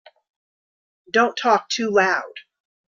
[1.11, 2.33] Don't talk too loud.